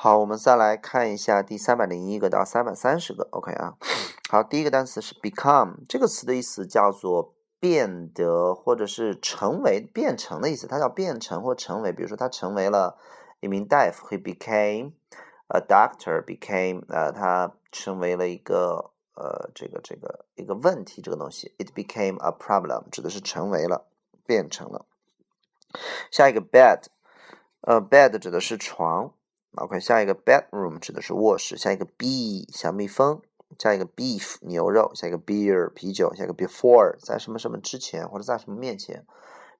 [0.00, 3.74] 好，我们再来看一下第三百零一个到三百三十个，OK 啊。
[4.30, 11.92] 好，第一个单词是 become，这个词的意思叫做变得或者是成为、变成的意思，它叫变成或成为。
[11.92, 12.96] 比如说，他成为了
[13.40, 14.92] 一名大夫，he became
[15.48, 23.88] a doctor，became 呃，他成为了一个呃，这个这个一个问题，这个东西，it became a problem，指的是成为了、
[24.24, 24.86] 变成了。
[26.12, 26.84] 下一个 bed，
[27.62, 29.12] 呃，bed 指的是床。
[29.56, 33.20] OK，下一个 bedroom 指的是卧室，下一个 bee 小蜜蜂，
[33.58, 39.04] 下一个 beef 牛肉，下一个 beer 啤酒，下一个 before 在什么什么之前或者在什么面前，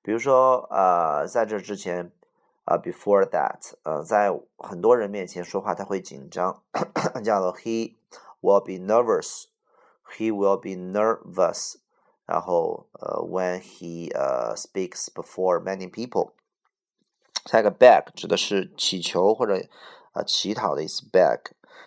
[0.02, 2.12] 比如说呃在这之前
[2.64, 6.62] 啊 before that 呃在很多人面前说话他会紧张，
[7.25, 7.95] 叫做 he
[8.41, 11.77] will be nervous，he will be nervous，
[12.27, 16.33] 然后呃 when he 呃 speaks before many people。
[17.48, 19.55] 下一个 beg 指的是乞求或者
[20.12, 21.41] 啊乞讨的意思，beg，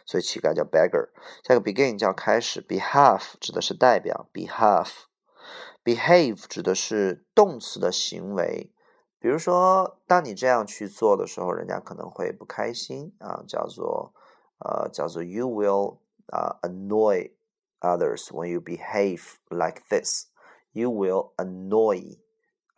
[0.08, 1.10] 所以乞丐叫 beggar。
[1.44, 8.72] 下一个 begin 叫开始，behalf 指的是代表，behalf，behave 指的是动词的行为，
[9.20, 14.16] 比如说当你这样去做的时候，人家可能会不开心啊，叫做
[14.58, 17.34] 呃叫做 you will 啊 annoy
[17.82, 22.18] others when you behave like this，you will annoy。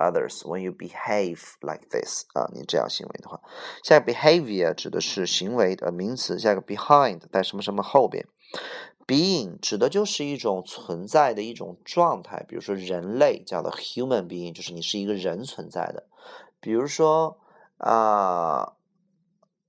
[0.03, 3.39] Others when you behave like this 啊，你这样行为的话，
[3.83, 8.27] 下一个 behavior 指的是行为的名词，下一个 behind 在什么什么后边
[9.07, 16.07] ，being 指的就是一种存在的一种状态，比如说人类叫做 human being，就是你是一个人存在的，
[16.59, 17.39] 比如说
[17.77, 18.73] 啊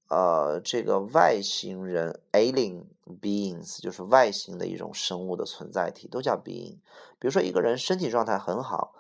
[0.09, 2.85] 呃这个外星人 alien
[3.21, 6.79] beings 就是外星的一种生物的存在体，都叫 being，
[7.19, 8.95] 比如说一个人身体状态很好。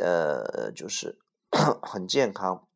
[0.00, 1.18] 呃，就是
[1.82, 2.66] 很健康，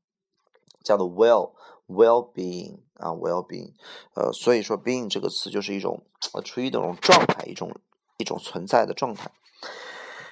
[0.85, 1.55] 叫做 well
[1.89, 3.73] well being 啊 well being，
[4.15, 7.75] 呃，所以说 being 这个词就是一种呃处于一种状态，一种
[8.19, 9.31] 一种存在的状态。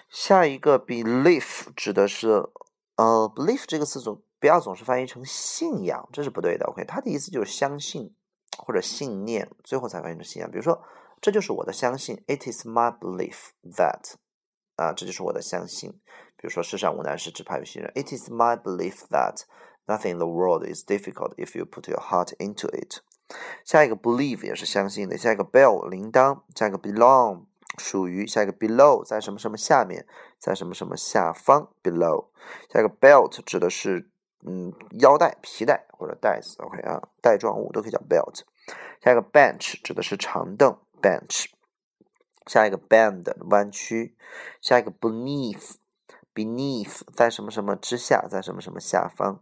[0.08, 2.50] 下一个 belief 指的是
[2.96, 6.66] 呃 belief 这个词总不要总是翻译成信仰，这是不对的。
[6.66, 8.14] OK，它的意思就是相信
[8.58, 10.50] 或者信念，最后才翻译成信仰。
[10.50, 10.82] 比如说，
[11.20, 14.14] 这就是我的相信，It is my belief that
[14.76, 16.00] 啊，这就是我的相信。
[16.40, 17.92] 比如说，世上无难事，只怕有心人。
[17.94, 19.42] It is my belief that
[19.86, 23.02] nothing in the world is difficult if you put your heart into it。
[23.62, 25.18] 下一个 believe 也是相信的。
[25.18, 27.44] 下一个 bell 铃铛，下一个 belong
[27.76, 30.06] 属于，下一个 below 在什么什么下面，
[30.38, 32.28] 在什么什么下方 below。
[32.72, 34.10] 下一个 belt 指的是
[34.46, 36.56] 嗯腰带、皮带或者带子。
[36.62, 38.44] OK 啊，带状物都可以叫 belt。
[39.04, 41.48] 下一个 bench 指的是长凳 bench。
[42.46, 44.16] 下一个 bend 弯曲。
[44.62, 45.74] 下一个 beneath。
[46.34, 49.40] Beneath 在什么什么之下，在什么什么下方。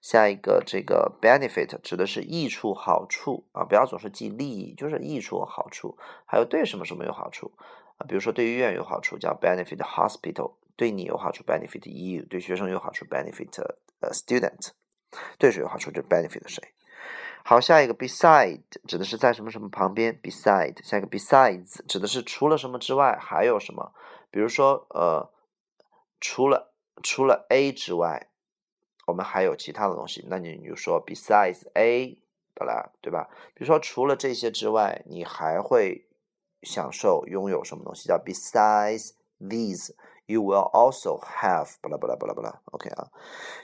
[0.00, 5.96] 下一个这个 benefit 指的是益处、好处啊，不要总是记利益，就是益处、好处，
[6.26, 7.52] 还有对什么什么有好处
[7.96, 8.06] 啊。
[8.06, 13.62] 比如说对医院有好处叫 benefit hospital，对你有好处 benefit you，对学生有好处 benefit
[14.00, 14.70] 呃 student，
[15.38, 16.62] 对谁有好处就 benefit 谁。
[17.42, 23.92] 好，下一个 beside 指的是在什么什么旁边，beside 下一个 besides 指的是除了什么之外还有什么，
[24.30, 25.32] 比如说呃。
[26.24, 28.30] 除了除了 A 之外，
[29.06, 30.24] 我们还有其他的东西。
[30.26, 32.18] 那你你就说 besides A，
[32.54, 32.92] 对吧？
[33.02, 33.28] 对吧？
[33.52, 36.08] 比如说除了这些之外，你还会
[36.62, 38.08] 享受拥有什么东西？
[38.08, 42.62] 叫 besides these，you will also have，巴拉巴拉巴拉巴拉。
[42.72, 43.10] OK 啊，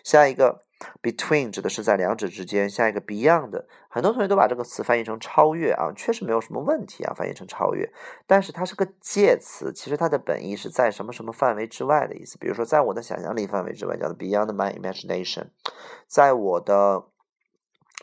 [0.04, 0.66] 下一个。
[1.02, 7.90] Between 指的是在两者之间，下一个 Beyond，很多同学都把这个词翻译成超越啊，确实没有什么问题啊，翻译成超越。
[8.26, 12.38] 但是它是个介词，其实它的本意是在什么什么范围之外的意思。
[12.38, 15.48] 比如说，在我的想象力范围之外，叫做 Beyond my imagination，
[16.06, 17.04] 在我的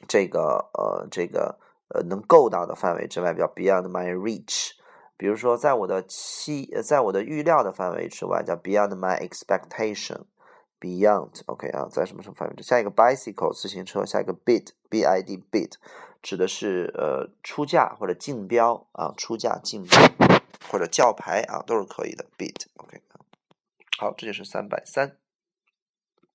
[0.08, 1.58] 这个呃这个
[1.90, 4.72] 呃能够到的范围之外，叫 Beyond my reach。
[5.18, 10.26] 比如说，在我的期，在我的预料的范围之外，叫 Beyond my expectation。
[10.80, 15.74] Beyond，OK 啊，在什么什么范围之下一个 bicycle 自行车，下一个 bid，B-I-D bid
[16.22, 20.00] 指的是呃出价或者竞标啊，出价竞标
[20.70, 23.22] 或者叫牌啊，都是可以的 bid，OK 啊
[23.98, 25.18] 好，这就是三百三。